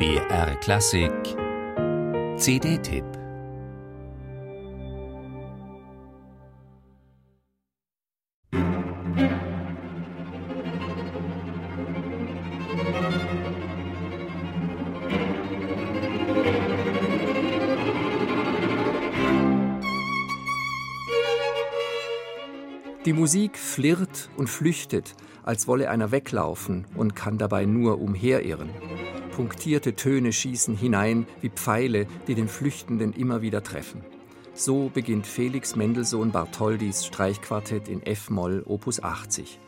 [0.00, 1.12] BR Klassik
[2.38, 3.04] CD-Tipp
[23.04, 28.70] Die Musik flirrt und flüchtet, als wolle einer weglaufen und kann dabei nur umherirren.
[29.30, 34.02] Punktierte Töne schießen hinein wie Pfeile, die den Flüchtenden immer wieder treffen.
[34.52, 39.58] So beginnt Felix Mendelssohn Bartholdis Streichquartett in F-Moll Opus 80.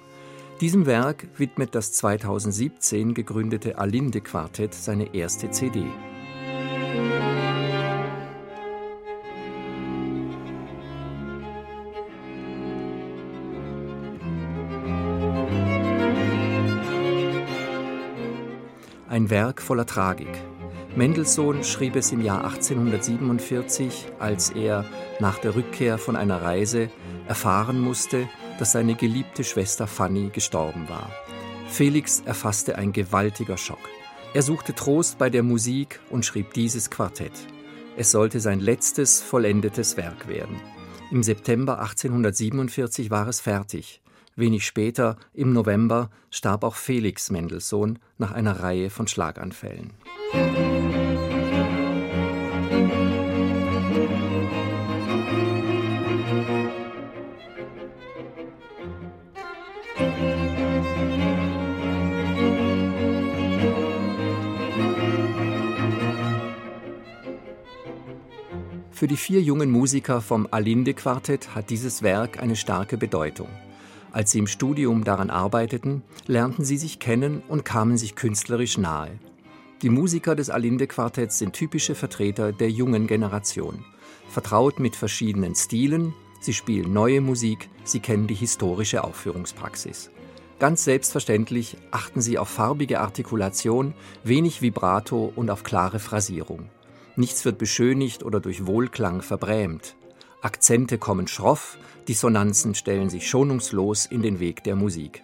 [0.60, 5.84] Diesem Werk widmet das 2017 gegründete Alinde Quartett seine erste CD.
[19.12, 20.30] Ein Werk voller Tragik.
[20.96, 24.86] Mendelssohn schrieb es im Jahr 1847, als er
[25.20, 26.88] nach der Rückkehr von einer Reise
[27.28, 28.26] erfahren musste,
[28.58, 31.10] dass seine geliebte Schwester Fanny gestorben war.
[31.68, 33.86] Felix erfasste ein gewaltiger Schock.
[34.32, 37.34] Er suchte Trost bei der Musik und schrieb dieses Quartett.
[37.98, 40.58] Es sollte sein letztes vollendetes Werk werden.
[41.10, 44.00] Im September 1847 war es fertig.
[44.34, 49.92] Wenig später, im November, starb auch Felix Mendelssohn nach einer Reihe von Schlaganfällen.
[69.02, 73.48] Für die vier jungen Musiker vom Alinde Quartett hat dieses Werk eine starke Bedeutung.
[74.12, 79.18] Als sie im Studium daran arbeiteten, lernten sie sich kennen und kamen sich künstlerisch nahe.
[79.80, 83.84] Die Musiker des Alinde-Quartetts sind typische Vertreter der jungen Generation.
[84.28, 90.10] Vertraut mit verschiedenen Stilen, sie spielen neue Musik, sie kennen die historische Aufführungspraxis.
[90.58, 96.68] Ganz selbstverständlich achten sie auf farbige Artikulation, wenig Vibrato und auf klare Phrasierung.
[97.16, 99.96] Nichts wird beschönigt oder durch Wohlklang verbrämt.
[100.42, 105.22] Akzente kommen schroff, Dissonanzen stellen sich schonungslos in den Weg der Musik.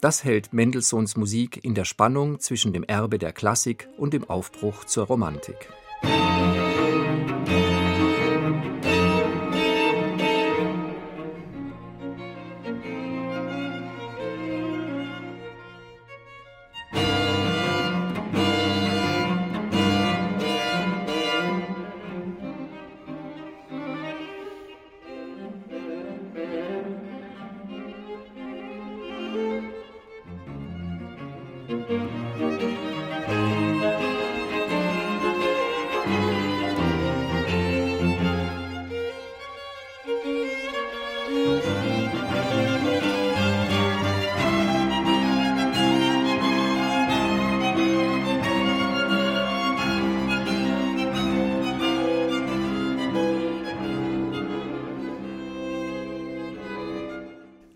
[0.00, 4.84] Das hält Mendelssohns Musik in der Spannung zwischen dem Erbe der Klassik und dem Aufbruch
[4.84, 5.68] zur Romantik.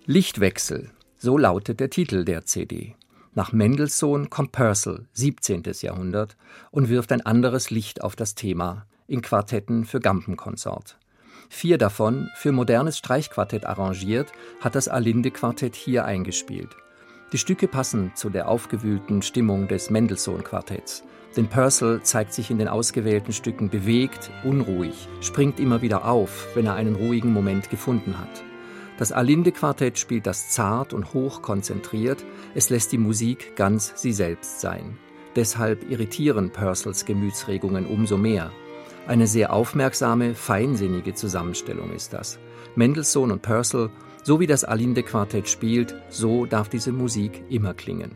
[0.07, 2.97] Lichtwechsel, so lautet der Titel der CD.
[3.41, 5.63] Nach Mendelssohn kommt Purcell, 17.
[5.81, 6.37] Jahrhundert,
[6.73, 10.99] und wirft ein anderes Licht auf das Thema in Quartetten für Gampenkonsort.
[11.49, 14.31] Vier davon, für modernes Streichquartett arrangiert,
[14.61, 16.77] hat das Alinde-Quartett hier eingespielt.
[17.33, 21.03] Die Stücke passen zu der aufgewühlten Stimmung des Mendelssohn-Quartetts.
[21.35, 26.67] Denn Purcell zeigt sich in den ausgewählten Stücken bewegt, unruhig, springt immer wieder auf, wenn
[26.67, 28.50] er einen ruhigen Moment gefunden hat.
[29.01, 32.23] Das Alinde-Quartett spielt das zart und hoch konzentriert,
[32.55, 34.99] es lässt die Musik ganz sie selbst sein.
[35.35, 38.53] Deshalb irritieren Purcells Gemütsregungen umso mehr.
[39.07, 42.39] Eine sehr aufmerksame, feinsinnige Zusammenstellung ist das.
[42.75, 43.89] Mendelssohn und Purcell,
[44.23, 48.15] so wie das Alinde-Quartett spielt, so darf diese Musik immer klingen.